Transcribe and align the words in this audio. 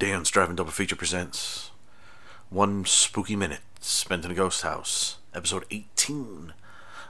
Violence 0.00 0.30
Driving 0.30 0.56
Double 0.56 0.72
Feature 0.72 0.96
presents 0.96 1.72
One 2.48 2.86
Spooky 2.86 3.36
Minute 3.36 3.60
Spent 3.80 4.24
in 4.24 4.30
a 4.30 4.34
Ghost 4.34 4.62
House, 4.62 5.18
Episode 5.34 5.66
18, 5.70 6.54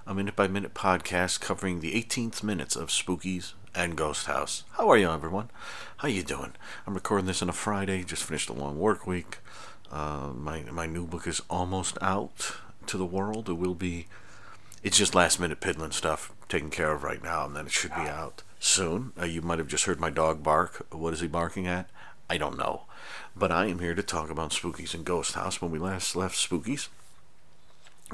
a 0.08 0.12
minute 0.12 0.34
by 0.34 0.48
minute 0.48 0.74
podcast 0.74 1.40
covering 1.40 1.78
the 1.78 1.92
18th 1.92 2.42
minutes 2.42 2.74
of 2.74 2.88
Spookies 2.88 3.52
and 3.76 3.96
Ghost 3.96 4.26
House. 4.26 4.64
How 4.72 4.88
are 4.88 4.96
you, 4.96 5.08
everyone? 5.08 5.50
How 5.98 6.08
you 6.08 6.24
doing? 6.24 6.54
I'm 6.84 6.94
recording 6.94 7.26
this 7.26 7.42
on 7.42 7.48
a 7.48 7.52
Friday, 7.52 8.02
just 8.02 8.24
finished 8.24 8.48
a 8.48 8.54
long 8.54 8.76
work 8.76 9.06
week. 9.06 9.38
Uh, 9.92 10.32
my, 10.34 10.62
my 10.62 10.86
new 10.86 11.06
book 11.06 11.28
is 11.28 11.40
almost 11.48 11.96
out 12.02 12.56
to 12.86 12.98
the 12.98 13.06
world. 13.06 13.48
It 13.48 13.52
will 13.52 13.76
be, 13.76 14.08
it's 14.82 14.98
just 14.98 15.14
last 15.14 15.38
minute 15.38 15.60
piddling 15.60 15.92
stuff 15.92 16.32
taken 16.48 16.70
care 16.70 16.90
of 16.90 17.04
right 17.04 17.22
now, 17.22 17.46
and 17.46 17.54
then 17.54 17.66
it 17.66 17.72
should 17.72 17.94
be 17.94 18.08
out 18.08 18.42
soon. 18.58 19.12
Uh, 19.18 19.26
you 19.26 19.42
might 19.42 19.58
have 19.60 19.68
just 19.68 19.84
heard 19.84 20.00
my 20.00 20.10
dog 20.10 20.42
bark. 20.42 20.84
What 20.90 21.14
is 21.14 21.20
he 21.20 21.28
barking 21.28 21.68
at? 21.68 21.88
I 22.30 22.38
don't 22.38 22.56
know. 22.56 22.82
But 23.34 23.50
I 23.50 23.66
am 23.66 23.80
here 23.80 23.96
to 23.96 24.04
talk 24.04 24.30
about 24.30 24.52
Spookies 24.52 24.94
and 24.94 25.04
Ghost 25.04 25.34
House. 25.34 25.60
When 25.60 25.72
we 25.72 25.80
last 25.80 26.14
left 26.14 26.36
Spookies, 26.36 26.86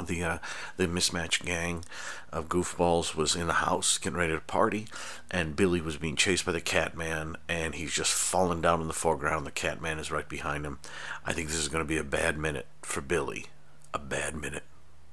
the 0.02 0.24
uh, 0.24 0.38
the 0.78 0.88
mismatched 0.88 1.44
gang 1.44 1.84
of 2.32 2.48
goofballs 2.48 3.14
was 3.14 3.36
in 3.36 3.46
the 3.46 3.54
house 3.54 3.98
getting 3.98 4.18
ready 4.18 4.32
to 4.32 4.40
party, 4.40 4.86
and 5.30 5.54
Billy 5.54 5.82
was 5.82 5.98
being 5.98 6.16
chased 6.16 6.46
by 6.46 6.52
the 6.52 6.62
Catman, 6.62 7.36
and 7.46 7.74
he's 7.74 7.92
just 7.92 8.12
falling 8.12 8.62
down 8.62 8.80
in 8.80 8.88
the 8.88 8.94
foreground. 8.94 9.46
The 9.46 9.50
Catman 9.50 9.98
is 9.98 10.10
right 10.10 10.28
behind 10.28 10.64
him. 10.64 10.78
I 11.26 11.34
think 11.34 11.48
this 11.48 11.58
is 11.58 11.68
going 11.68 11.84
to 11.84 11.88
be 11.88 11.98
a 11.98 12.04
bad 12.04 12.38
minute 12.38 12.66
for 12.80 13.02
Billy. 13.02 13.46
A 13.92 13.98
bad 13.98 14.34
minute 14.34 14.64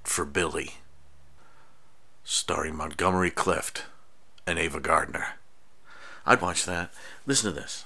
for 0.06 0.24
Billy. 0.24 0.76
Starring 2.24 2.76
Montgomery 2.78 3.32
Clift 3.32 3.84
and 4.48 4.58
Ava 4.58 4.80
Gardner. 4.80 5.36
I'd 6.26 6.42
watch 6.42 6.66
that. 6.66 6.94
Listen 7.26 7.54
to 7.54 7.60
this. 7.60 7.84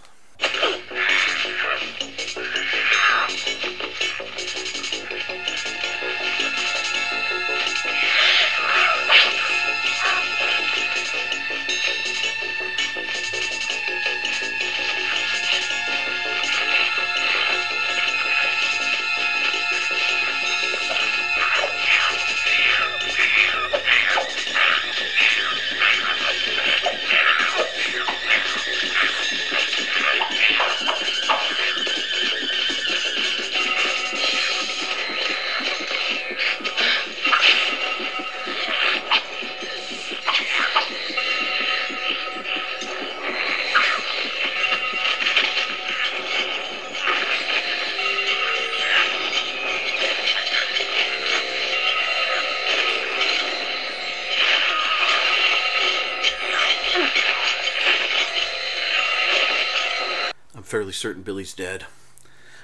Fairly 60.87 60.93
certain 60.93 61.23
Billy's 61.23 61.53
dead. 61.53 61.85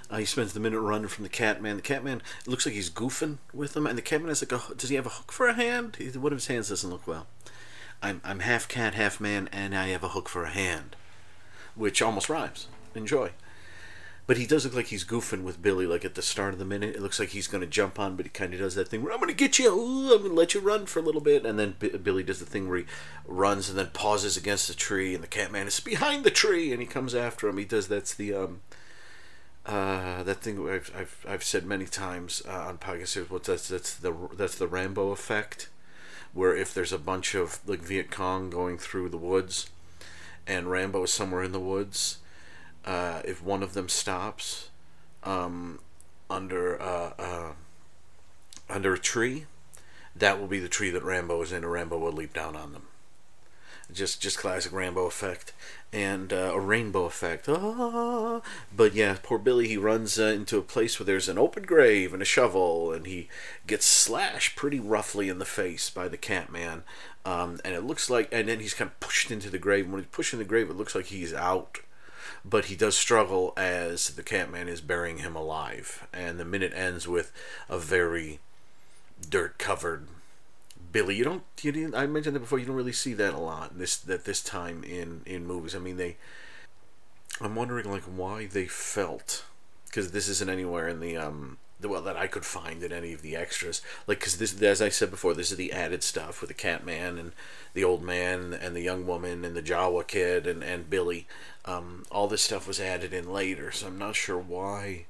Uh, 0.10 0.18
he 0.18 0.24
spends 0.24 0.54
the 0.54 0.60
minute 0.62 0.80
running 0.80 1.10
from 1.10 1.24
the 1.24 1.30
Catman. 1.30 1.76
The 1.76 1.82
Catman 1.82 2.22
it 2.46 2.48
looks 2.48 2.66
like 2.66 2.74
he's 2.74 2.90
goofing 2.90 3.40
with 3.54 3.76
him, 3.76 3.86
and 3.86 3.98
the 3.98 4.02
Catman 4.02 4.30
has 4.30 4.42
like 4.42 4.54
a. 4.54 4.74
Does 4.76 4.90
he 4.90 4.96
have 4.96 5.06
a 5.06 5.10
hook 5.10 5.34
for 5.34 5.50
a 5.50 5.54
hand? 5.54 5.98
One 6.16 6.32
of 6.32 6.38
his 6.38 6.48
hands 6.48 6.70
doesn't 6.70 6.90
look 6.90 7.06
well. 7.06 7.28
I'm 8.02 8.22
I'm 8.24 8.40
half 8.40 8.70
cat, 8.70 8.94
half 8.94 9.20
man, 9.20 9.50
and 9.52 9.76
I 9.76 9.88
have 9.88 10.06
a 10.06 10.10
hook 10.10 10.30
for 10.30 10.46
a 10.46 10.52
hand, 10.52 10.96
which 11.76 12.02
almost 12.02 12.30
rhymes. 12.30 12.68
Enjoy. 12.96 13.32
But 14.26 14.38
he 14.38 14.46
does 14.46 14.64
look 14.64 14.74
like 14.74 14.88
he's 14.88 15.04
goofing 15.04 15.44
with 15.44 15.62
Billy, 15.62 15.86
like 15.86 16.06
at 16.06 16.16
the 16.16 16.22
start 16.22 16.54
of 16.54 16.60
the 16.60 16.66
minute. 16.66 16.96
It 16.96 17.02
looks 17.02 17.20
like 17.20 17.30
he's 17.30 17.48
going 17.48 17.62
to 17.62 17.68
jump 17.68 18.00
on, 18.00 18.16
but 18.16 18.26
he 18.26 18.30
kind 18.30 18.54
of 18.54 18.60
does 18.60 18.76
that 18.76 18.88
thing 18.88 19.04
where 19.04 19.12
I'm 19.12 19.20
going 19.20 19.28
to 19.28 19.36
get 19.36 19.60
you, 19.60 19.70
Ooh, 19.70 20.14
I'm 20.14 20.20
going 20.20 20.32
to 20.32 20.38
let 20.38 20.54
you 20.54 20.62
run 20.62 20.86
for 20.86 21.00
a 21.00 21.02
little 21.02 21.20
bit. 21.20 21.46
And 21.46 21.60
then 21.60 21.76
B- 21.78 21.90
Billy 21.90 22.24
does 22.24 22.40
the 22.40 22.46
thing 22.46 22.70
where 22.70 22.80
he 22.80 22.86
runs 23.28 23.68
and 23.68 23.78
then 23.78 23.90
pauses 23.94 24.38
against 24.38 24.70
the 24.70 24.74
tree, 24.74 25.14
and 25.14 25.22
the 25.22 25.28
Catman 25.28 25.68
is 25.68 25.80
behind 25.82 26.24
the 26.24 26.32
tree, 26.32 26.72
and 26.72 26.82
he 26.82 26.88
comes 26.88 27.14
after 27.14 27.50
him. 27.50 27.58
He 27.58 27.66
does 27.66 27.90
that's 27.90 28.14
the 28.14 28.34
um, 28.34 28.62
uh, 29.66 30.24
that 30.24 30.42
thing 30.42 30.70
I've, 30.70 30.92
I've, 30.96 31.26
I've 31.28 31.44
said 31.44 31.66
many 31.66 31.86
times 31.86 32.42
uh, 32.48 32.52
on 32.52 32.78
podcasts. 32.78 33.30
What 33.30 33.44
that's 33.44 33.68
that's 33.68 33.94
the 33.96 34.14
that's 34.34 34.56
the 34.56 34.68
Rambo 34.68 35.12
effect, 35.12 35.70
where 36.34 36.56
if 36.56 36.74
there's 36.74 36.94
a 36.94 36.98
bunch 36.98 37.34
of 37.36 37.60
like 37.66 37.82
Viet 37.82 38.12
Cong 38.12 38.50
going 38.50 38.78
through 38.78 39.10
the 39.10 39.18
woods, 39.18 39.70
and 40.46 40.70
Rambo 40.70 41.04
is 41.04 41.14
somewhere 41.14 41.44
in 41.44 41.54
the 41.54 41.60
woods, 41.60 42.18
uh, 42.86 43.22
if 43.26 43.44
one 43.44 43.64
of 43.64 43.74
them 43.74 43.90
stops, 43.90 44.70
um, 45.24 45.80
under 46.30 46.82
uh, 46.82 47.14
uh, 47.18 47.52
under 48.70 48.94
a 48.94 49.00
tree, 49.00 49.46
that 50.16 50.40
will 50.40 50.48
be 50.48 50.60
the 50.60 50.70
tree 50.70 50.90
that 50.90 51.04
Rambo 51.04 51.42
is 51.42 51.52
in, 51.52 51.64
and 51.64 51.72
Rambo 51.72 51.98
will 51.98 52.12
leap 52.12 52.34
down 52.34 52.56
on 52.56 52.74
them 52.74 52.84
just 53.92 54.22
just 54.22 54.38
classic 54.38 54.72
Rambo 54.72 55.06
effect 55.06 55.54
and 55.92 56.34
uh, 56.34 56.52
a 56.54 56.60
rainbow 56.60 57.06
effect. 57.06 57.48
Ah, 57.48 58.42
but 58.76 58.94
yeah, 58.94 59.18
poor 59.22 59.38
Billy. 59.38 59.68
He 59.68 59.78
runs 59.78 60.20
uh, 60.20 60.26
into 60.26 60.58
a 60.58 60.64
place 60.64 61.00
where 61.00 61.06
there's 61.06 61.30
an 61.30 61.38
open 61.38 61.64
grave 61.64 62.14
and 62.14 62.22
a 62.22 62.26
shovel, 62.26 62.92
and 62.92 63.06
he 63.06 63.30
gets 63.68 63.86
slashed 63.86 64.56
pretty 64.56 64.80
roughly 64.80 65.30
in 65.30 65.40
the 65.40 65.46
face 65.46 65.90
by 65.90 66.08
the 66.08 66.18
Catman. 66.18 66.84
Um, 67.26 67.60
and 67.64 67.76
it 67.76 67.84
looks 67.84 68.10
like, 68.10 68.28
and 68.32 68.50
then 68.50 68.60
he's 68.60 68.74
kind 68.74 68.90
of 68.90 69.00
pushed 69.00 69.32
into 69.32 69.50
the 69.50 69.60
grave. 69.60 69.88
When 69.88 70.02
he's 70.02 70.12
pushed 70.12 70.34
in 70.34 70.40
the 70.40 70.46
grave, 70.46 70.70
it 70.70 70.76
looks 70.76 70.96
like 70.96 71.06
he's 71.06 71.34
out. 71.34 71.80
But 72.46 72.66
he 72.66 72.76
does 72.76 72.96
struggle 72.96 73.54
as 73.58 74.12
the 74.12 74.24
Catman 74.24 74.68
is 74.68 74.82
burying 74.82 75.20
him 75.20 75.36
alive. 75.36 76.08
And 76.14 76.40
the 76.40 76.46
minute 76.46 76.74
ends 76.76 77.08
with 77.08 77.32
a 77.70 77.78
very 77.78 78.40
dirt 79.30 79.58
covered 79.58 80.08
Billy. 80.92 81.16
You 81.16 81.24
don't. 81.24 81.44
You 81.62 81.72
didn't. 81.72 81.96
I 81.96 82.06
mentioned 82.06 82.36
that 82.36 82.42
before. 82.42 82.60
You 82.60 82.66
don't 82.66 82.76
really 82.76 82.94
see 82.94 83.14
that 83.16 83.34
a 83.34 83.40
lot. 83.40 83.78
This 83.78 83.98
that 83.98 84.26
this 84.26 84.42
time 84.42 84.84
in 84.84 85.22
in 85.26 85.46
movies. 85.46 85.76
I 85.76 85.80
mean, 85.80 85.98
they. 85.98 86.18
I'm 87.42 87.56
wondering 87.56 87.90
like 87.90 88.04
why 88.04 88.46
they 88.46 88.68
felt 88.68 89.44
because 89.88 90.12
this 90.12 90.28
isn't 90.28 90.50
anywhere 90.50 90.88
in 90.88 91.00
the 91.00 91.18
um 91.18 91.58
well 91.86 92.02
that 92.02 92.18
I 92.18 92.28
could 92.28 92.46
find 92.46 92.84
in 92.84 92.92
any 92.92 93.14
of 93.14 93.22
the 93.22 93.36
extras. 93.36 93.82
Like 94.08 94.20
because 94.20 94.38
this 94.38 94.62
as 94.62 94.82
I 94.82 94.90
said 94.90 95.12
before, 95.12 95.34
this 95.34 95.52
is 95.52 95.58
the 95.58 95.72
added 95.72 96.04
stuff 96.04 96.42
with 96.42 96.48
the 96.48 96.54
Catman 96.54 97.18
and 97.18 97.32
the 97.74 97.84
old 97.84 98.04
man 98.04 98.54
and 98.54 98.76
the 98.76 98.82
young 98.82 99.06
woman 99.06 99.46
and 99.46 99.56
the 99.56 99.64
Jawa 99.64 100.08
kid 100.08 100.48
and 100.48 100.64
and 100.64 100.90
Billy. 100.90 101.28
Um, 101.66 102.04
all 102.12 102.28
this 102.28 102.42
stuff 102.42 102.68
was 102.68 102.80
added 102.80 103.14
in 103.14 103.32
later, 103.32 103.72
so 103.72 103.88
I'm 103.88 103.98
not 103.98 104.16
sure 104.16 104.40
why 104.40 105.06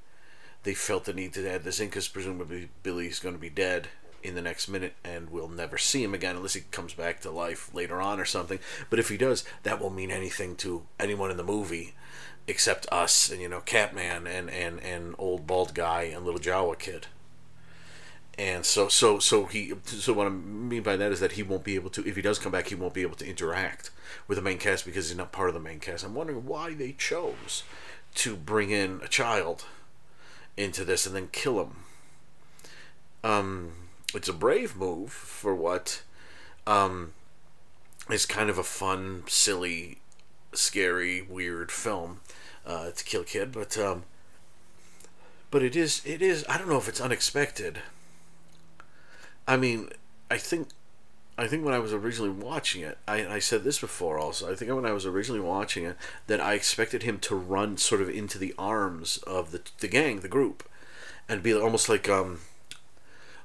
they 0.63 0.73
felt 0.73 1.05
the 1.05 1.13
need 1.13 1.33
to 1.33 1.49
add 1.49 1.63
this 1.63 1.79
in 1.79 1.87
because 1.87 2.07
presumably 2.07 2.69
Billy's 2.83 3.19
going 3.19 3.35
to 3.35 3.41
be 3.41 3.49
dead 3.49 3.89
in 4.23 4.35
the 4.35 4.41
next 4.41 4.69
minute 4.69 4.93
and 5.03 5.29
we'll 5.29 5.49
never 5.49 5.77
see 5.77 6.01
him 6.01 6.13
again 6.13 6.37
unless 6.37 6.53
he 6.53 6.61
comes 6.71 6.93
back 6.93 7.19
to 7.19 7.29
life 7.29 7.69
later 7.73 7.99
on 7.99 8.19
or 8.19 8.25
something. 8.25 8.59
But 8.89 8.99
if 8.99 9.09
he 9.09 9.17
does, 9.17 9.43
that 9.63 9.81
won't 9.81 9.95
mean 9.95 10.11
anything 10.11 10.55
to 10.57 10.83
anyone 10.99 11.29
in 11.29 11.37
the 11.37 11.43
movie 11.43 11.93
except 12.47 12.85
us 12.91 13.31
and 13.31 13.41
you 13.41 13.49
know 13.49 13.61
Catman 13.61 14.27
and 14.27 14.49
and 14.49 14.79
and 14.81 15.15
old 15.17 15.47
bald 15.47 15.73
guy 15.73 16.03
and 16.03 16.25
little 16.25 16.39
Jawa 16.39 16.77
kid. 16.77 17.07
And 18.37 18.65
so 18.65 18.87
so 18.87 19.19
so 19.19 19.45
he 19.45 19.73
so 19.85 20.13
what 20.13 20.27
I 20.27 20.29
mean 20.29 20.81
by 20.81 20.95
that 20.95 21.11
is 21.11 21.19
that 21.19 21.33
he 21.33 21.43
won't 21.43 21.63
be 21.63 21.75
able 21.75 21.91
to 21.91 22.07
if 22.07 22.15
he 22.15 22.21
does 22.21 22.39
come 22.39 22.51
back 22.51 22.67
he 22.67 22.75
won't 22.75 22.93
be 22.93 23.03
able 23.03 23.15
to 23.17 23.29
interact 23.29 23.91
with 24.27 24.37
the 24.37 24.41
main 24.41 24.57
cast 24.57 24.85
because 24.85 25.09
he's 25.09 25.17
not 25.17 25.31
part 25.31 25.49
of 25.49 25.53
the 25.53 25.59
main 25.59 25.79
cast. 25.79 26.03
I'm 26.03 26.15
wondering 26.15 26.45
why 26.45 26.73
they 26.73 26.93
chose 26.93 27.63
to 28.15 28.35
bring 28.35 28.71
in 28.71 29.01
a 29.03 29.07
child 29.07 29.65
into 30.57 30.83
this 30.83 31.05
and 31.05 31.15
then 31.15 31.29
kill 31.31 31.61
him. 31.61 31.75
Um, 33.23 33.71
it's 34.13 34.27
a 34.27 34.33
brave 34.33 34.75
move 34.75 35.11
for 35.11 35.55
what 35.55 36.03
um, 36.67 37.13
is 38.09 38.25
kind 38.25 38.49
of 38.49 38.57
a 38.57 38.63
fun, 38.63 39.23
silly, 39.27 39.99
scary, 40.57 41.21
weird 41.21 41.71
film 41.71 42.19
uh, 42.65 42.91
to 42.91 43.03
kill 43.03 43.23
kid, 43.23 43.51
but 43.51 43.77
um, 43.77 44.03
but 45.51 45.63
it 45.63 45.75
is 45.75 46.01
it 46.05 46.21
is 46.21 46.45
I 46.49 46.57
don't 46.57 46.69
know 46.69 46.77
if 46.77 46.87
it's 46.87 47.01
unexpected. 47.01 47.79
I 49.47 49.57
mean, 49.57 49.89
I 50.31 50.37
think 50.37 50.69
I 51.37 51.47
think 51.47 51.65
when 51.65 51.73
I 51.73 51.79
was 51.79 51.93
originally 51.93 52.29
watching 52.29 52.81
it, 52.81 52.97
I, 53.07 53.25
I 53.25 53.39
said 53.39 53.63
this 53.63 53.79
before 53.79 54.19
also. 54.19 54.51
I 54.51 54.55
think 54.55 54.71
when 54.71 54.85
I 54.85 54.91
was 54.91 55.05
originally 55.05 55.41
watching 55.41 55.83
it, 55.83 55.97
that 56.27 56.39
I 56.39 56.53
expected 56.53 57.03
him 57.03 57.17
to 57.19 57.35
run 57.35 57.77
sort 57.77 58.01
of 58.01 58.09
into 58.09 58.37
the 58.37 58.53
arms 58.57 59.17
of 59.25 59.51
the 59.51 59.61
the 59.79 59.87
gang, 59.87 60.19
the 60.19 60.27
group, 60.27 60.63
and 61.27 61.41
be 61.41 61.53
almost 61.53 61.89
like 61.89 62.07
um, 62.07 62.39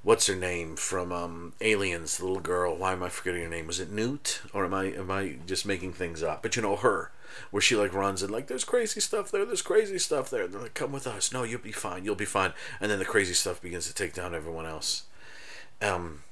what's 0.08 0.26
her 0.26 0.34
name 0.34 0.74
from 0.74 1.12
um, 1.12 1.52
Aliens, 1.60 2.16
the 2.16 2.24
little 2.24 2.40
girl. 2.40 2.74
Why 2.74 2.94
am 2.94 3.02
I 3.02 3.10
forgetting 3.10 3.42
her 3.42 3.48
name? 3.50 3.66
Was 3.66 3.78
it 3.78 3.90
Newt, 3.90 4.40
or 4.54 4.64
am 4.64 4.72
I 4.72 4.84
am 4.84 5.10
I 5.10 5.36
just 5.46 5.66
making 5.66 5.92
things 5.92 6.22
up? 6.22 6.40
But 6.40 6.56
you 6.56 6.62
know 6.62 6.76
her, 6.76 7.12
where 7.50 7.60
she 7.60 7.76
like 7.76 7.92
runs 7.92 8.22
and 8.22 8.32
like, 8.32 8.46
there's 8.46 8.64
crazy 8.64 9.00
stuff 9.00 9.30
there, 9.30 9.44
there's 9.44 9.60
crazy 9.60 9.98
stuff 9.98 10.30
there. 10.30 10.44
And 10.44 10.54
they're 10.54 10.62
like, 10.62 10.72
come 10.72 10.92
with 10.92 11.06
us. 11.06 11.30
No, 11.30 11.42
you'll 11.42 11.60
be 11.60 11.72
fine. 11.72 12.06
You'll 12.06 12.14
be 12.14 12.24
fine. 12.24 12.54
And 12.80 12.90
then 12.90 12.98
the 12.98 13.04
crazy 13.04 13.34
stuff 13.34 13.60
begins 13.60 13.86
to 13.86 13.92
take 13.92 14.14
down 14.14 14.34
everyone 14.34 14.64
else. 14.64 15.02
Um, 15.82 16.22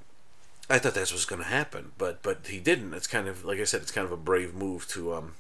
I 0.71 0.79
thought 0.79 0.95
that's 0.95 1.13
what's 1.13 1.27
going 1.27 1.43
to 1.43 1.49
happen, 1.49 1.93
but 1.99 2.23
but 2.23 2.47
he 2.47 2.59
didn't. 2.59 2.95
It's 2.95 3.07
kind 3.07 3.29
of 3.29 3.45
like 3.45 3.61
I 3.61 3.65
said, 3.65 3.83
it's 3.83 3.93
kind 3.93 4.07
of 4.07 4.13
a 4.13 4.17
brave 4.17 4.55
move 4.55 4.89
to 4.89 5.13
um 5.13 5.35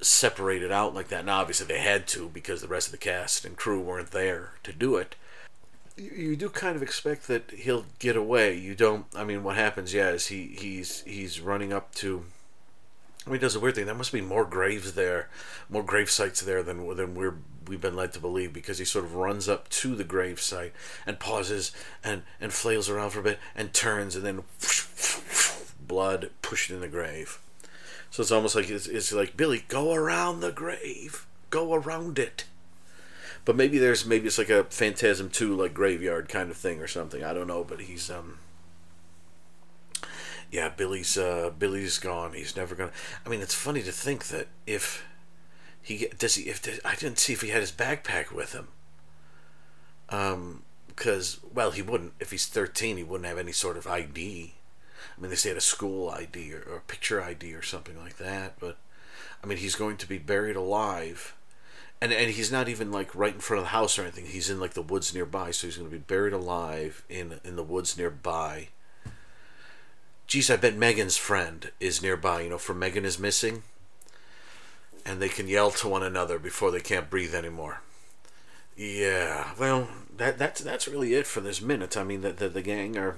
separate 0.00 0.64
it 0.64 0.72
out 0.72 0.92
like 0.92 1.06
that. 1.06 1.24
Now, 1.24 1.38
obviously, 1.38 1.68
they 1.68 1.78
had 1.78 2.08
to 2.08 2.28
because 2.30 2.62
the 2.62 2.66
rest 2.66 2.88
of 2.88 2.92
the 2.92 2.98
cast 2.98 3.44
and 3.44 3.56
crew 3.56 3.80
weren't 3.80 4.10
there 4.10 4.54
to 4.64 4.72
do 4.72 4.96
it 4.96 5.14
you 5.96 6.36
do 6.36 6.48
kind 6.48 6.76
of 6.76 6.82
expect 6.82 7.26
that 7.28 7.50
he'll 7.50 7.86
get 7.98 8.16
away. 8.16 8.56
You 8.56 8.74
don't. 8.74 9.06
I 9.14 9.24
mean, 9.24 9.42
what 9.42 9.56
happens? 9.56 9.94
Yeah, 9.94 10.10
is 10.10 10.26
he 10.26 10.56
he's 10.58 11.02
he's 11.02 11.40
running 11.40 11.72
up 11.72 11.94
to. 11.96 12.24
I 13.26 13.30
mean, 13.30 13.40
does 13.40 13.56
a 13.56 13.60
weird 13.60 13.74
thing. 13.74 13.86
There 13.86 13.94
must 13.94 14.12
be 14.12 14.20
more 14.20 14.44
graves 14.44 14.92
there, 14.92 15.28
more 15.68 15.82
grave 15.82 16.10
sites 16.10 16.40
there 16.40 16.62
than 16.62 16.86
than 16.96 17.14
we're 17.14 17.34
we've 17.66 17.80
been 17.80 17.96
led 17.96 18.12
to 18.12 18.20
believe 18.20 18.52
because 18.52 18.78
he 18.78 18.84
sort 18.84 19.04
of 19.04 19.16
runs 19.16 19.48
up 19.48 19.68
to 19.68 19.96
the 19.96 20.04
grave 20.04 20.40
site 20.40 20.72
and 21.06 21.18
pauses 21.18 21.72
and 22.04 22.22
and 22.40 22.52
flails 22.52 22.88
around 22.88 23.10
for 23.10 23.20
a 23.20 23.24
bit 23.24 23.38
and 23.54 23.72
turns 23.72 24.14
and 24.14 24.24
then 24.24 24.42
blood 25.86 26.30
pushed 26.42 26.70
in 26.70 26.80
the 26.80 26.88
grave. 26.88 27.40
So 28.10 28.22
it's 28.22 28.32
almost 28.32 28.54
like 28.54 28.70
it's, 28.70 28.86
it's 28.86 29.12
like 29.12 29.36
Billy, 29.36 29.64
go 29.68 29.92
around 29.92 30.40
the 30.40 30.52
grave, 30.52 31.26
go 31.50 31.74
around 31.74 32.18
it. 32.18 32.44
But 33.46 33.54
maybe 33.54 33.78
there's 33.78 34.04
maybe 34.04 34.26
it's 34.26 34.38
like 34.38 34.50
a 34.50 34.64
Phantasm 34.64 35.30
two 35.30 35.54
like 35.54 35.72
graveyard 35.72 36.28
kind 36.28 36.50
of 36.50 36.56
thing 36.56 36.80
or 36.80 36.88
something. 36.88 37.22
I 37.22 37.32
don't 37.32 37.46
know, 37.46 37.64
but 37.64 37.80
he's 37.80 38.10
um. 38.10 38.40
Yeah, 40.50 40.68
Billy's 40.68 41.16
uh, 41.16 41.52
Billy's 41.56 41.98
gone. 41.98 42.32
He's 42.32 42.56
never 42.56 42.74
gonna. 42.74 42.90
I 43.24 43.28
mean, 43.28 43.40
it's 43.40 43.54
funny 43.54 43.82
to 43.82 43.92
think 43.92 44.26
that 44.26 44.48
if 44.66 45.06
he 45.80 46.08
does 46.18 46.34
he 46.34 46.50
if 46.50 46.80
I 46.84 46.96
didn't 46.96 47.20
see 47.20 47.34
if 47.34 47.40
he 47.40 47.50
had 47.50 47.60
his 47.60 47.70
backpack 47.70 48.32
with 48.32 48.52
him. 48.52 48.68
Um, 50.08 50.62
because 50.88 51.38
well, 51.54 51.70
he 51.70 51.82
wouldn't 51.82 52.14
if 52.18 52.32
he's 52.32 52.46
thirteen. 52.46 52.96
He 52.96 53.04
wouldn't 53.04 53.28
have 53.28 53.38
any 53.38 53.52
sort 53.52 53.76
of 53.76 53.86
ID. 53.86 54.54
I 55.16 55.20
mean, 55.20 55.30
they 55.30 55.36
say 55.36 55.52
a 55.52 55.60
school 55.60 56.10
ID 56.10 56.52
or, 56.52 56.64
or 56.68 56.82
picture 56.88 57.22
ID 57.22 57.54
or 57.54 57.62
something 57.62 57.96
like 57.96 58.16
that. 58.16 58.58
But 58.58 58.76
I 59.42 59.46
mean, 59.46 59.58
he's 59.58 59.76
going 59.76 59.98
to 59.98 60.08
be 60.08 60.18
buried 60.18 60.56
alive 60.56 61.35
and 62.00 62.12
and 62.12 62.30
he's 62.30 62.52
not 62.52 62.68
even 62.68 62.92
like 62.92 63.14
right 63.14 63.34
in 63.34 63.40
front 63.40 63.58
of 63.58 63.64
the 63.64 63.70
house 63.70 63.98
or 63.98 64.02
anything. 64.02 64.26
He's 64.26 64.50
in 64.50 64.60
like 64.60 64.74
the 64.74 64.82
woods 64.82 65.14
nearby, 65.14 65.50
so 65.50 65.66
he's 65.66 65.76
going 65.76 65.90
to 65.90 65.96
be 65.96 66.02
buried 66.02 66.32
alive 66.32 67.04
in 67.08 67.40
in 67.44 67.56
the 67.56 67.62
woods 67.62 67.96
nearby. 67.96 68.68
Geez, 70.26 70.50
I 70.50 70.56
bet 70.56 70.76
Megan's 70.76 71.16
friend 71.16 71.70
is 71.80 72.02
nearby. 72.02 72.42
You 72.42 72.50
know, 72.50 72.58
for 72.58 72.74
Megan 72.74 73.04
is 73.04 73.18
missing, 73.18 73.62
and 75.04 75.20
they 75.20 75.28
can 75.28 75.48
yell 75.48 75.70
to 75.70 75.88
one 75.88 76.02
another 76.02 76.38
before 76.38 76.70
they 76.70 76.80
can't 76.80 77.10
breathe 77.10 77.34
anymore. 77.34 77.80
Yeah, 78.76 79.52
well, 79.58 79.88
that 80.16 80.36
that's 80.36 80.60
that's 80.60 80.88
really 80.88 81.14
it 81.14 81.26
for 81.26 81.40
this 81.40 81.62
minute. 81.62 81.96
I 81.96 82.04
mean, 82.04 82.20
that 82.20 82.36
the, 82.36 82.48
the 82.50 82.62
gang 82.62 82.98
are 82.98 83.16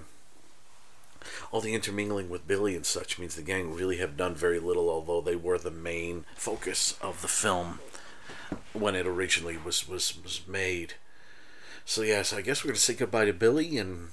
all 1.51 1.61
the 1.61 1.75
intermingling 1.75 2.29
with 2.29 2.47
Billy 2.47 2.77
and 2.77 2.87
such 2.87 3.19
means 3.19 3.35
the 3.35 3.43
gang 3.43 3.75
really 3.75 3.97
have 3.97 4.17
done 4.17 4.37
very 4.37 4.61
little, 4.61 4.89
although 4.89 5.21
they 5.21 5.35
were 5.35 5.59
the 5.59 5.71
main 5.71 6.27
focus 6.37 6.97
of 7.03 7.23
the 7.23 7.29
film 7.29 7.81
when 8.73 8.95
it 8.95 9.07
originally 9.07 9.57
was 9.57 9.89
was 9.89 10.15
was 10.23 10.43
made. 10.47 10.95
So 11.85 12.03
yes, 12.03 12.33
I 12.33 12.43
guess 12.43 12.63
we're 12.63 12.71
gonna 12.71 12.79
say 12.79 12.95
goodbye 12.95 13.27
to 13.27 13.33
Billy 13.33 13.79
and. 13.79 14.09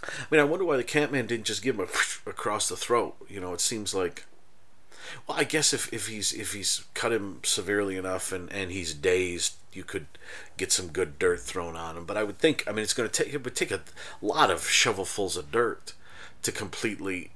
I 0.00 0.26
mean, 0.30 0.40
I 0.40 0.44
wonder 0.44 0.64
why 0.64 0.76
the 0.76 0.84
Catman 0.84 1.26
didn't 1.26 1.46
just 1.46 1.62
give 1.62 1.74
him 1.78 1.86
a 1.86 2.30
across 2.30 2.68
the 2.68 2.76
throat. 2.76 3.16
You 3.28 3.40
know, 3.40 3.52
it 3.54 3.60
seems 3.60 3.94
like. 3.94 4.26
Well, 5.26 5.38
I 5.38 5.44
guess 5.44 5.72
if, 5.72 5.92
if 5.92 6.06
he's 6.08 6.32
if 6.32 6.52
he's 6.52 6.84
cut 6.94 7.12
him 7.12 7.40
severely 7.42 7.96
enough 7.96 8.30
and, 8.30 8.52
and 8.52 8.70
he's 8.70 8.92
dazed, 8.92 9.54
you 9.72 9.84
could 9.84 10.06
get 10.56 10.72
some 10.72 10.88
good 10.88 11.18
dirt 11.18 11.40
thrown 11.40 11.76
on 11.76 11.96
him. 11.96 12.04
But 12.04 12.16
I 12.16 12.24
would 12.24 12.38
think, 12.38 12.64
I 12.66 12.72
mean, 12.72 12.82
it's 12.82 12.92
going 12.92 13.08
to 13.08 13.24
take 13.24 13.32
it 13.32 13.44
would 13.44 13.56
take 13.56 13.70
a 13.70 13.80
lot 14.20 14.50
of 14.50 14.60
shovelfuls 14.60 15.36
of 15.36 15.50
dirt 15.50 15.94
to 16.42 16.52
completely 16.52 17.30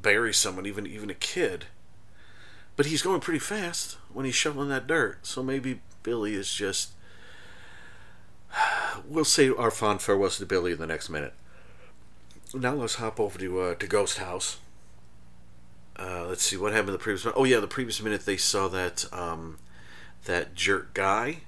bury 0.00 0.32
someone, 0.32 0.66
even 0.66 0.86
even 0.86 1.10
a 1.10 1.14
kid. 1.14 1.66
But 2.76 2.86
he's 2.86 3.02
going 3.02 3.20
pretty 3.20 3.38
fast 3.38 3.96
when 4.12 4.26
he's 4.26 4.34
shoveling 4.34 4.68
that 4.68 4.86
dirt. 4.86 5.26
So 5.26 5.42
maybe 5.42 5.80
Billy 6.02 6.34
is 6.34 6.52
just. 6.52 6.90
We'll 9.06 9.26
say 9.26 9.50
our 9.50 9.70
fond 9.70 10.00
farewells 10.00 10.38
to 10.38 10.46
Billy 10.46 10.72
in 10.72 10.78
the 10.78 10.86
next 10.86 11.10
minute. 11.10 11.34
Now 12.54 12.74
let's 12.74 12.94
hop 12.94 13.20
over 13.20 13.38
to 13.38 13.60
uh, 13.60 13.74
to 13.74 13.86
Ghost 13.86 14.18
House. 14.18 14.56
Uh, 15.98 16.26
let's 16.26 16.42
see 16.42 16.56
what 16.56 16.72
happened 16.72 16.90
in 16.90 16.94
the 16.94 16.98
previous. 16.98 17.26
Oh 17.36 17.44
yeah, 17.44 17.60
the 17.60 17.66
previous 17.66 18.02
minute 18.02 18.24
they 18.24 18.36
saw 18.38 18.68
that 18.68 19.04
um, 19.12 19.58
that 20.24 20.54
jerk 20.54 20.94
guy, 20.94 21.40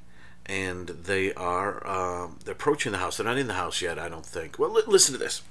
and 0.46 0.88
they 0.88 1.32
are 1.34 1.86
um, 1.86 2.38
they're 2.44 2.52
approaching 2.52 2.92
the 2.92 2.98
house. 2.98 3.16
They're 3.16 3.26
not 3.26 3.38
in 3.38 3.46
the 3.46 3.54
house 3.54 3.80
yet, 3.80 3.98
I 3.98 4.08
don't 4.08 4.26
think. 4.26 4.58
Well, 4.58 4.70
li- 4.70 4.82
listen 4.86 5.14
to 5.14 5.18
this. 5.18 5.42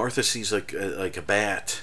Martha 0.00 0.22
sees 0.22 0.52
like 0.52 0.72
a, 0.72 0.86
like 0.86 1.16
a 1.16 1.22
bat. 1.22 1.82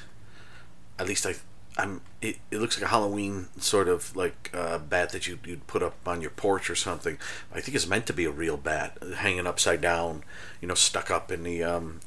At 0.99 1.07
least 1.07 1.25
I, 1.25 1.35
I'm. 1.77 2.01
It, 2.21 2.37
it 2.51 2.57
looks 2.57 2.75
like 2.77 2.85
a 2.85 2.89
Halloween 2.89 3.47
sort 3.57 3.87
of 3.87 4.15
like 4.15 4.49
uh, 4.53 4.79
bat 4.79 5.11
that 5.11 5.27
you 5.27 5.39
you'd 5.45 5.67
put 5.67 5.83
up 5.83 5.95
on 6.05 6.19
your 6.19 6.31
porch 6.31 6.69
or 6.69 6.75
something. 6.75 7.17
I 7.53 7.61
think 7.61 7.75
it's 7.75 7.87
meant 7.87 8.07
to 8.07 8.13
be 8.13 8.25
a 8.25 8.31
real 8.31 8.57
bat, 8.57 8.97
hanging 9.17 9.45
upside 9.47 9.81
down. 9.81 10.23
You 10.61 10.67
know, 10.67 10.73
stuck 10.73 11.11
up 11.11 11.31
in 11.31 11.43
the 11.43 11.63
um, 11.63 11.99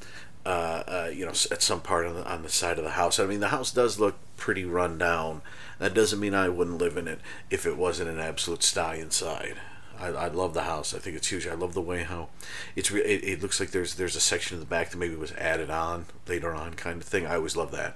uh, 0.45 0.83
uh, 0.87 1.11
you 1.13 1.25
know, 1.25 1.31
at 1.31 1.61
some 1.61 1.81
part 1.81 2.05
on 2.05 2.15
the, 2.15 2.29
on 2.29 2.43
the 2.43 2.49
side 2.49 2.77
of 2.77 2.83
the 2.83 2.91
house. 2.91 3.19
I 3.19 3.25
mean, 3.25 3.39
the 3.39 3.49
house 3.49 3.71
does 3.71 3.99
look 3.99 4.15
pretty 4.37 4.65
run 4.65 4.97
down. 4.97 5.41
That 5.79 5.93
doesn't 5.93 6.19
mean 6.19 6.33
I 6.33 6.49
wouldn't 6.49 6.77
live 6.77 6.97
in 6.97 7.07
it 7.07 7.19
if 7.49 7.65
it 7.65 7.77
wasn't 7.77 8.09
an 8.09 8.19
absolute 8.19 8.63
sty 8.63 8.95
inside. 8.95 9.57
I, 9.99 10.07
I 10.07 10.27
love 10.27 10.53
the 10.53 10.63
house. 10.63 10.93
I 10.93 10.99
think 10.99 11.15
it's 11.15 11.27
huge. 11.27 11.47
I 11.47 11.53
love 11.53 11.73
the 11.73 11.81
way 11.81 12.03
how 12.03 12.29
it's 12.75 12.91
re- 12.91 13.01
it, 13.01 13.23
it 13.23 13.41
looks 13.41 13.59
like 13.59 13.71
there's 13.71 13.95
there's 13.95 14.15
a 14.15 14.21
section 14.21 14.55
in 14.55 14.59
the 14.59 14.65
back 14.65 14.89
that 14.89 14.97
maybe 14.97 15.15
was 15.15 15.31
added 15.33 15.69
on 15.69 16.05
later 16.27 16.53
on 16.53 16.73
kind 16.73 17.01
of 17.01 17.07
thing. 17.07 17.25
I 17.25 17.35
always 17.35 17.55
love 17.55 17.71
that. 17.71 17.95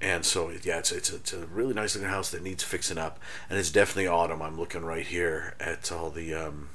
And 0.00 0.24
so 0.24 0.50
yeah, 0.50 0.78
it's 0.78 0.92
it's 0.92 1.12
a, 1.12 1.16
it's 1.16 1.32
a 1.32 1.46
really 1.46 1.74
nice 1.74 1.94
looking 1.94 2.10
house 2.10 2.30
that 2.30 2.42
needs 2.42 2.62
fixing 2.62 2.98
up, 2.98 3.18
and 3.48 3.58
it's 3.58 3.70
definitely 3.70 4.08
autumn. 4.08 4.42
I'm 4.42 4.58
looking 4.58 4.84
right 4.84 5.06
here 5.06 5.54
at 5.60 5.90
all 5.92 6.10
the 6.10 6.34
um, 6.34 6.68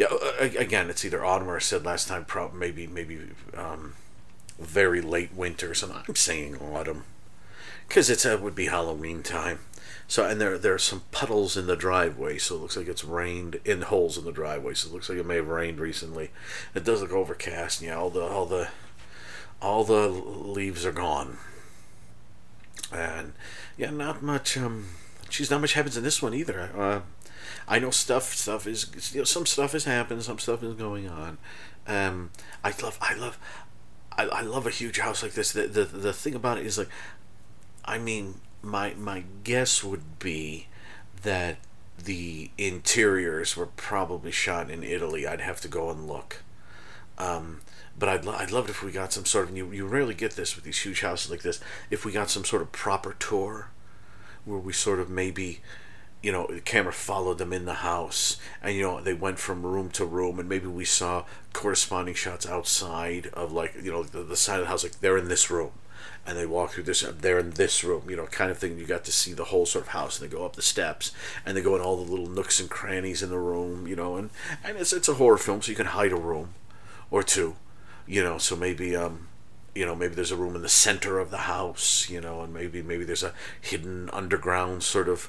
yeah. 0.00 0.06
Again, 0.40 0.88
it's 0.88 1.04
either 1.04 1.22
autumn 1.22 1.50
or 1.50 1.56
I 1.56 1.60
said 1.60 1.84
last 1.84 2.08
time, 2.08 2.24
probably 2.24 2.58
maybe 2.58 2.86
maybe 2.86 3.20
um, 3.54 3.94
very 4.58 5.02
late 5.02 5.34
winter. 5.34 5.74
So 5.74 5.92
I'm 6.08 6.16
saying 6.16 6.56
autumn 6.56 7.04
because 7.86 8.08
it's 8.08 8.24
it 8.24 8.40
would 8.40 8.54
be 8.54 8.66
Halloween 8.66 9.22
time. 9.22 9.58
So 10.08 10.24
and 10.24 10.40
there 10.40 10.56
there 10.56 10.72
are 10.72 10.78
some 10.78 11.02
puddles 11.12 11.54
in 11.54 11.66
the 11.66 11.76
driveway, 11.76 12.38
so 12.38 12.54
it 12.54 12.62
looks 12.62 12.78
like 12.78 12.88
it's 12.88 13.04
rained 13.04 13.60
in 13.66 13.82
holes 13.82 14.16
in 14.16 14.24
the 14.24 14.32
driveway. 14.32 14.72
So 14.72 14.88
it 14.88 14.94
looks 14.94 15.10
like 15.10 15.18
it 15.18 15.26
may 15.26 15.36
have 15.36 15.48
rained 15.48 15.78
recently. 15.78 16.30
It 16.74 16.84
does 16.84 17.02
look 17.02 17.12
overcast. 17.12 17.82
Yeah, 17.82 17.98
all 17.98 18.08
the 18.08 18.22
all 18.22 18.46
the 18.46 18.68
all 19.60 19.84
the 19.84 20.08
leaves 20.08 20.86
are 20.86 20.92
gone, 20.92 21.36
and 22.90 23.34
yeah, 23.76 23.90
not 23.90 24.22
much 24.22 24.56
um 24.56 24.86
not 25.50 25.60
much 25.60 25.74
happens 25.74 25.98
in 25.98 26.04
this 26.04 26.22
one 26.22 26.32
either. 26.32 26.70
Uh, 26.74 27.00
I 27.68 27.78
know 27.78 27.90
stuff 27.90 28.34
stuff 28.34 28.66
is 28.66 28.86
you 29.12 29.20
know 29.20 29.24
some 29.24 29.46
stuff 29.46 29.74
is 29.74 29.84
happening, 29.84 30.22
some 30.22 30.38
stuff 30.38 30.62
is 30.62 30.74
going 30.74 31.08
on. 31.08 31.38
Um, 31.86 32.30
I 32.62 32.72
love 32.82 32.98
I 33.00 33.14
love 33.14 33.38
I, 34.12 34.24
I 34.26 34.40
love 34.42 34.66
a 34.66 34.70
huge 34.70 34.98
house 34.98 35.22
like 35.22 35.32
this. 35.32 35.52
The, 35.52 35.66
the 35.66 35.84
the 35.84 36.12
thing 36.12 36.34
about 36.34 36.58
it 36.58 36.66
is 36.66 36.78
like, 36.78 36.88
I 37.84 37.98
mean, 37.98 38.40
my 38.62 38.94
my 38.94 39.24
guess 39.44 39.82
would 39.82 40.18
be 40.18 40.68
that 41.22 41.58
the 42.02 42.50
interiors 42.56 43.56
were 43.56 43.66
probably 43.66 44.30
shot 44.30 44.70
in 44.70 44.82
Italy. 44.82 45.26
I'd 45.26 45.40
have 45.40 45.60
to 45.62 45.68
go 45.68 45.90
and 45.90 46.06
look. 46.06 46.42
Um, 47.18 47.60
but 47.98 48.08
I'd, 48.08 48.24
lo- 48.24 48.34
I'd 48.36 48.50
love 48.50 48.64
it 48.64 48.70
if 48.70 48.82
we 48.82 48.92
got 48.92 49.12
some 49.12 49.26
sort 49.26 49.50
of 49.50 49.56
you, 49.56 49.70
you 49.70 49.86
rarely 49.86 50.14
get 50.14 50.32
this 50.32 50.56
with 50.56 50.64
these 50.64 50.80
huge 50.80 51.02
houses 51.02 51.30
like 51.30 51.42
this 51.42 51.60
if 51.90 52.04
we 52.04 52.12
got 52.12 52.30
some 52.30 52.46
sort 52.46 52.62
of 52.62 52.72
proper 52.72 53.14
tour 53.18 53.68
where 54.46 54.58
we 54.58 54.72
sort 54.72 54.98
of 54.98 55.10
maybe 55.10 55.60
you 56.22 56.30
know 56.30 56.46
the 56.48 56.60
camera 56.60 56.92
followed 56.92 57.38
them 57.38 57.52
in 57.52 57.64
the 57.64 57.74
house 57.74 58.36
and 58.62 58.74
you 58.74 58.82
know 58.82 59.00
they 59.00 59.14
went 59.14 59.38
from 59.38 59.64
room 59.64 59.88
to 59.90 60.04
room 60.04 60.38
and 60.38 60.48
maybe 60.48 60.66
we 60.66 60.84
saw 60.84 61.24
corresponding 61.52 62.14
shots 62.14 62.46
outside 62.46 63.28
of 63.32 63.52
like 63.52 63.74
you 63.82 63.90
know 63.90 64.02
the, 64.02 64.22
the 64.22 64.36
side 64.36 64.56
of 64.56 64.64
the 64.64 64.68
house 64.68 64.82
like 64.82 65.00
they're 65.00 65.18
in 65.18 65.28
this 65.28 65.50
room 65.50 65.72
and 66.26 66.36
they 66.36 66.46
walk 66.46 66.72
through 66.72 66.82
this 66.82 67.00
they're 67.20 67.38
in 67.38 67.50
this 67.50 67.82
room 67.82 68.08
you 68.08 68.16
know 68.16 68.26
kind 68.26 68.50
of 68.50 68.58
thing. 68.58 68.78
You 68.78 68.86
got 68.86 69.04
to 69.04 69.12
see 69.12 69.32
the 69.32 69.44
whole 69.44 69.66
sort 69.66 69.86
of 69.86 69.90
house 69.92 70.20
and 70.20 70.30
they 70.30 70.34
go 70.34 70.44
up 70.44 70.56
the 70.56 70.62
steps 70.62 71.12
and 71.44 71.56
they 71.56 71.62
go 71.62 71.74
in 71.74 71.80
all 71.80 71.96
the 71.96 72.10
little 72.10 72.28
nooks 72.28 72.60
and 72.60 72.68
crannies 72.68 73.22
in 73.22 73.30
the 73.30 73.38
room 73.38 73.86
you 73.86 73.96
know 73.96 74.16
and 74.16 74.30
and 74.62 74.76
it's, 74.76 74.92
it's 74.92 75.08
a 75.08 75.14
horror 75.14 75.38
film 75.38 75.62
so 75.62 75.70
you 75.70 75.76
can 75.76 75.86
hide 75.86 76.12
a 76.12 76.16
room 76.16 76.50
or 77.10 77.22
two 77.22 77.56
you 78.06 78.22
know 78.22 78.36
so 78.36 78.54
maybe 78.54 78.94
um 78.94 79.28
you 79.74 79.86
know 79.86 79.94
maybe 79.94 80.14
there's 80.14 80.32
a 80.32 80.36
room 80.36 80.56
in 80.56 80.62
the 80.62 80.68
center 80.68 81.18
of 81.18 81.30
the 81.30 81.38
house 81.38 82.08
you 82.10 82.20
know 82.20 82.42
and 82.42 82.52
maybe 82.52 82.82
maybe 82.82 83.04
there's 83.04 83.22
a 83.22 83.32
hidden 83.60 84.10
underground 84.12 84.82
sort 84.82 85.08
of 85.08 85.28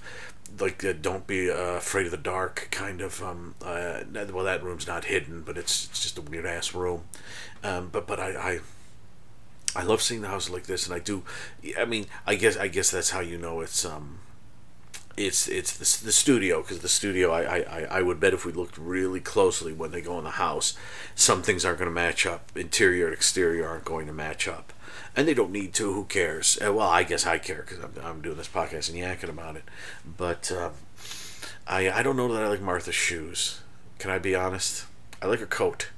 like 0.59 0.83
uh, 0.83 0.93
don't 0.99 1.27
be 1.27 1.49
uh, 1.49 1.53
afraid 1.75 2.05
of 2.05 2.11
the 2.11 2.17
dark 2.17 2.67
kind 2.71 3.01
of 3.01 3.21
um 3.23 3.55
uh, 3.63 4.01
well 4.31 4.43
that 4.43 4.63
room's 4.63 4.87
not 4.87 5.05
hidden 5.05 5.41
but 5.41 5.57
it's, 5.57 5.85
it's 5.85 6.01
just 6.01 6.17
a 6.17 6.21
weird 6.21 6.45
ass 6.45 6.73
room. 6.73 7.03
Um 7.63 7.89
but 7.91 8.07
but 8.07 8.19
I, 8.19 8.29
I 8.53 8.59
I 9.75 9.83
love 9.83 10.01
seeing 10.01 10.21
the 10.21 10.27
house 10.27 10.49
like 10.49 10.63
this 10.65 10.85
and 10.85 10.95
I 10.95 10.99
do 10.99 11.23
I 11.77 11.85
mean 11.85 12.07
I 12.27 12.35
guess 12.35 12.57
I 12.57 12.67
guess 12.67 12.91
that's 12.91 13.11
how 13.11 13.21
you 13.21 13.37
know 13.37 13.61
it's 13.61 13.85
um 13.85 14.19
it's 15.17 15.47
it's 15.47 15.77
the, 15.77 16.05
the 16.05 16.11
studio 16.11 16.61
because 16.61 16.79
the 16.79 16.89
studio 16.89 17.31
I, 17.31 17.59
I 17.59 17.87
I 17.89 18.01
would 18.01 18.19
bet 18.19 18.33
if 18.33 18.45
we 18.45 18.51
looked 18.51 18.77
really 18.77 19.19
closely 19.19 19.73
when 19.73 19.91
they 19.91 20.01
go 20.01 20.17
in 20.17 20.23
the 20.23 20.31
house 20.31 20.75
some 21.15 21.41
things 21.41 21.65
aren't 21.65 21.79
going 21.79 21.89
to 21.89 21.93
match 21.93 22.25
up. 22.25 22.51
Interior 22.55 23.05
and 23.05 23.13
exterior 23.13 23.67
aren't 23.67 23.85
going 23.85 24.07
to 24.07 24.13
match 24.13 24.47
up. 24.47 24.73
And 25.15 25.27
they 25.27 25.33
don't 25.33 25.51
need 25.51 25.73
to 25.75 25.93
who 25.93 26.05
cares? 26.05 26.57
Uh, 26.65 26.73
well 26.73 26.87
I 26.87 27.03
guess 27.03 27.25
I 27.25 27.37
care 27.37 27.65
because 27.67 27.83
I'm, 27.83 27.93
I'm 28.03 28.21
doing 28.21 28.37
this 28.37 28.47
podcast 28.47 28.89
and 28.89 28.97
yakking 28.97 29.29
about 29.29 29.55
it. 29.55 29.63
But 30.05 30.51
um, 30.51 30.71
I 31.67 31.91
I 31.91 32.03
don't 32.03 32.17
know 32.17 32.31
that 32.33 32.43
I 32.43 32.47
like 32.47 32.61
Martha's 32.61 32.95
shoes. 32.95 33.61
Can 33.99 34.11
I 34.11 34.19
be 34.19 34.35
honest? 34.35 34.85
I 35.21 35.27
like 35.27 35.39
her 35.39 35.45
coat 35.45 35.89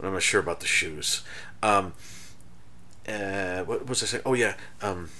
but 0.00 0.06
I'm 0.06 0.14
not 0.14 0.22
sure 0.22 0.40
about 0.40 0.60
the 0.60 0.66
shoes. 0.66 1.22
Um 1.62 1.92
uh 3.06 3.60
what 3.64 3.86
was 3.86 4.02
I 4.02 4.06
saying? 4.06 4.22
Oh 4.24 4.34
yeah 4.34 4.54
um 4.80 5.10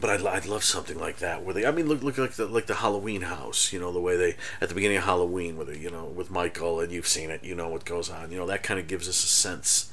but 0.00 0.10
I'd, 0.10 0.26
I'd 0.26 0.46
love 0.46 0.64
something 0.64 0.98
like 0.98 1.18
that 1.18 1.42
where 1.42 1.54
they 1.54 1.64
I 1.64 1.70
mean 1.70 1.88
look 1.88 2.02
look 2.02 2.18
like 2.18 2.32
the 2.32 2.46
like 2.46 2.66
the 2.66 2.74
Halloween 2.74 3.22
house 3.22 3.72
you 3.72 3.80
know 3.80 3.92
the 3.92 4.00
way 4.00 4.16
they 4.16 4.36
at 4.60 4.68
the 4.68 4.74
beginning 4.74 4.98
of 4.98 5.04
Halloween 5.04 5.56
with 5.56 5.74
you 5.80 5.90
know 5.90 6.04
with 6.04 6.30
Michael 6.30 6.80
and 6.80 6.92
you've 6.92 7.08
seen 7.08 7.30
it 7.30 7.42
you 7.42 7.54
know 7.54 7.68
what 7.68 7.84
goes 7.84 8.10
on 8.10 8.30
you 8.30 8.36
know 8.36 8.46
that 8.46 8.62
kind 8.62 8.78
of 8.78 8.86
gives 8.86 9.08
us 9.08 9.24
a 9.24 9.28
sense 9.28 9.90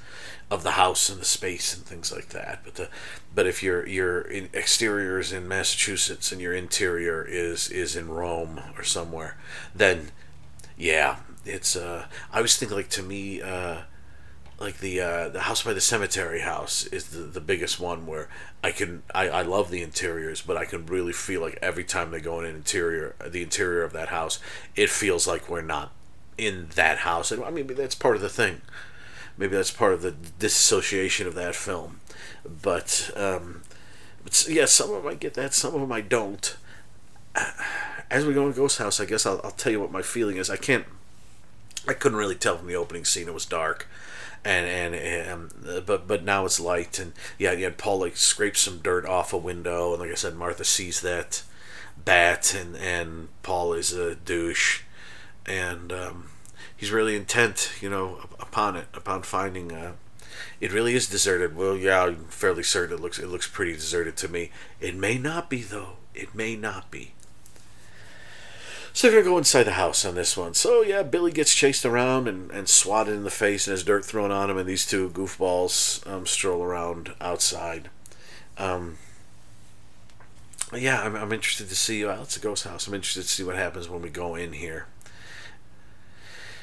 of 0.52 0.64
the 0.64 0.72
house 0.72 1.10
and 1.10 1.20
the 1.20 1.26
space 1.26 1.76
and 1.76 1.84
things 1.84 2.12
like 2.12 2.30
that. 2.30 2.60
But 2.64 2.76
the 2.76 2.90
but 3.34 3.48
if 3.48 3.64
your 3.64 3.88
your 3.88 4.22
exterior 4.54 5.20
is 5.20 5.32
in 5.32 5.48
Massachusetts 5.48 6.32
and 6.32 6.42
your 6.42 6.54
interior 6.54 7.24
is 7.24 7.70
is 7.70 7.96
in 7.96 8.10
Rome 8.10 8.62
or 8.78 8.84
somewhere 8.84 9.38
then 9.74 10.12
yeah 10.78 11.18
it's 11.46 11.76
uh 11.76 12.06
I 12.32 12.42
was 12.42 12.58
thinking 12.58 12.78
like 12.78 12.90
to 12.90 13.04
me 13.04 13.42
uh 13.42 13.82
like 14.60 14.80
the 14.80 15.02
uh, 15.02 15.30
the 15.30 15.42
house 15.42 15.64
by 15.64 15.74
the 15.74 15.82
cemetery 15.82 16.42
house 16.42 16.86
is 16.88 17.10
the, 17.10 17.20
the 17.20 17.42
biggest 17.42 17.80
one 17.80 18.06
where 18.06 18.30
I 18.64 18.72
can 18.72 19.04
I, 19.14 19.28
I 19.28 19.42
love 19.42 19.70
the 19.70 19.82
interiors 19.82 20.42
but 20.42 20.56
I 20.56 20.66
can 20.66 20.86
really 20.86 21.12
feel 21.12 21.42
like 21.42 21.60
every 21.62 21.84
time 21.84 22.12
they 22.12 22.22
go 22.22 22.40
in 22.40 22.46
an 22.46 22.56
interior 22.56 23.16
the 23.26 23.42
interior 23.42 23.84
of 23.84 23.92
that 23.94 24.10
house 24.10 24.40
it 24.76 24.90
feels 24.90 25.28
like 25.28 25.50
we're 25.50 25.62
not 25.62 25.92
in 26.38 26.68
that 26.76 27.00
house. 27.00 27.32
And 27.32 27.44
I 27.44 27.50
mean 27.50 27.68
that's 27.68 27.96
part 27.96 28.16
of 28.16 28.22
the 28.22 28.30
thing. 28.30 28.62
Maybe 29.38 29.56
that's 29.56 29.72
part 29.72 29.94
of 29.94 30.02
the 30.02 30.12
disassociation 30.12 31.28
of 31.28 31.36
that 31.36 31.56
film. 31.56 32.00
But 32.46 33.12
um 33.16 33.64
but 34.24 34.48
yeah 34.50 34.66
some 34.66 34.92
of 34.92 35.04
them 35.04 35.12
I 35.12 35.16
get 35.16 35.34
that. 35.34 35.54
Some 35.54 35.76
of 35.76 35.82
them 35.82 35.92
I 35.92 36.02
don't. 36.02 36.56
As 38.10 38.26
we 38.26 38.34
go 38.34 38.48
in 38.48 38.54
Ghost 38.54 38.78
House 38.78 39.02
I 39.02 39.06
guess 39.06 39.26
I'll, 39.26 39.42
I'll 39.44 39.52
tell 39.52 39.74
you 39.74 39.82
what 39.82 39.92
my 39.92 40.02
feeling 40.02 40.38
is. 40.38 40.50
I 40.50 40.58
can't 40.58 40.86
I 41.90 41.94
couldn't 41.94 42.18
really 42.18 42.36
tell 42.36 42.58
from 42.58 42.68
the 42.68 42.76
opening 42.76 43.04
scene. 43.04 43.28
It 43.28 43.34
was 43.34 43.46
dark 43.46 43.88
and 44.46 44.96
and 44.96 45.30
um, 45.30 45.50
but 45.86 46.08
but 46.08 46.24
now 46.24 46.46
it's 46.46 46.60
light 46.60 47.00
and 47.00 47.14
yeah 47.40 47.52
yeah 47.52 47.72
Paul 47.76 48.00
like 48.00 48.16
scrapes 48.16 48.62
some 48.62 48.78
dirt 48.78 49.06
off 49.06 49.34
a 49.34 49.38
window 49.38 49.92
and 49.92 50.02
like 50.02 50.12
I 50.12 50.16
said 50.16 50.36
Martha 50.36 50.64
sees 50.64 51.02
that 51.02 51.42
bat 51.98 52.54
and 52.54 52.78
and 52.78 53.30
Paul 53.42 53.74
is 53.74 53.92
a 53.92 54.16
douche 54.16 54.84
and 55.48 55.92
um, 55.92 56.30
he's 56.78 56.92
really 56.92 57.16
intent 57.16 57.72
you 57.82 57.90
know 57.90 58.20
upon 58.40 58.76
it 58.76 58.88
upon 58.94 59.24
finding 59.24 59.72
uh, 59.72 59.94
it 60.62 60.72
really 60.72 60.94
is 60.94 61.08
deserted. 61.08 61.56
Well 61.56 61.76
yeah 61.76 62.04
I'm 62.04 62.26
fairly 62.26 62.64
certain 62.64 62.98
it 62.98 63.02
looks 63.02 63.18
it 63.18 63.28
looks 63.28 63.48
pretty 63.48 63.74
deserted 63.74 64.16
to 64.18 64.28
me. 64.28 64.52
It 64.80 64.96
may 64.96 65.18
not 65.18 65.50
be 65.50 65.64
though. 65.64 65.98
It 66.14 66.36
may 66.36 66.56
not 66.56 66.92
be 66.92 67.15
so 68.96 69.10
they're 69.12 69.20
gonna 69.20 69.30
go 69.30 69.38
inside 69.38 69.64
the 69.64 69.74
house 69.74 70.06
on 70.06 70.16
this 70.16 70.38
one. 70.38 70.54
So 70.54 70.82
yeah, 70.82 71.04
Billy 71.04 71.34
gets 71.34 71.54
chased 71.54 71.86
around 71.86 72.30
and, 72.30 72.50
and 72.52 72.70
swatted 72.70 73.14
in 73.14 73.26
the 73.26 73.30
face 73.30 73.68
and 73.68 73.74
has 73.74 73.84
dirt 73.84 74.06
thrown 74.06 74.32
on 74.32 74.50
him, 74.50 74.58
and 74.58 74.70
these 74.70 74.88
two 74.88 75.10
goofballs 75.10 76.08
um, 76.10 76.26
stroll 76.26 76.64
around 76.64 77.14
outside. 77.20 77.90
Um, 78.58 78.98
yeah, 80.74 81.02
I'm, 81.02 81.14
I'm 81.14 81.34
interested 81.34 81.68
to 81.68 81.76
see. 81.76 82.06
Well, 82.06 82.22
it's 82.22 82.38
a 82.38 82.40
ghost 82.40 82.64
house. 82.64 82.88
I'm 82.88 82.94
interested 82.94 83.24
to 83.24 83.28
see 83.28 83.44
what 83.44 83.58
happens 83.58 83.90
when 83.90 84.02
we 84.02 84.10
go 84.10 84.34
in 84.34 84.54
here. 84.54 84.88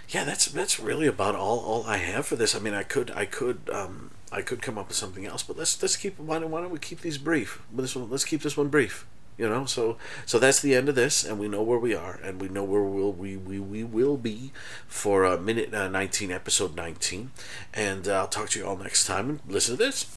Yeah, 0.09 0.25
that's 0.25 0.47
that's 0.47 0.81
really 0.81 1.07
about 1.07 1.35
all, 1.35 1.59
all 1.59 1.85
I 1.85 1.99
have 1.99 2.25
for 2.25 2.37
this. 2.37 2.55
I 2.55 2.61
mean, 2.61 2.73
I 2.73 2.83
could 2.83 3.11
I 3.11 3.27
could 3.27 3.69
um, 3.71 4.11
I 4.33 4.41
could 4.41 4.63
come 4.63 4.79
up 4.79 4.89
with 4.89 4.97
something 4.97 5.27
else, 5.27 5.43
but 5.43 5.59
let's 5.59 5.83
let's 5.83 5.97
keep 5.97 6.19
why 6.19 6.39
don't, 6.39 6.51
why 6.51 6.63
don't 6.63 6.71
we 6.71 6.79
keep 6.79 7.03
these 7.03 7.19
brief? 7.19 7.61
This 7.71 7.95
one, 7.95 8.09
let's 8.09 8.25
keep 8.25 8.41
this 8.41 8.57
one 8.57 8.69
brief 8.69 9.07
you 9.37 9.49
know? 9.49 9.65
So 9.65 9.97
so 10.27 10.39
that's 10.39 10.61
the 10.61 10.75
end 10.75 10.89
of 10.89 10.95
this 10.95 11.25
and 11.25 11.39
we 11.39 11.49
know 11.49 11.63
where 11.63 11.79
we 11.79 11.95
are 11.95 12.19
and 12.23 12.41
we 12.41 12.49
know 12.49 12.65
where 12.65 12.83
we'll, 12.83 13.13
we, 13.13 13.37
we, 13.37 13.59
we 13.59 13.85
will 13.85 14.17
be 14.17 14.53
for 14.87 15.25
uh, 15.25 15.37
minute 15.37 15.73
uh, 15.75 15.89
19 15.89 16.31
episode 16.31 16.77
19 16.77 17.31
and 17.75 18.09
uh, 18.09 18.21
i'll 18.21 18.29
talk 18.29 18.51
to 18.51 18.59
you 18.59 18.67
all 18.67 18.77
next 18.77 19.07
time. 19.07 19.29
And 19.31 19.41
listen 19.49 19.77
to 19.77 19.85
this 19.85 20.17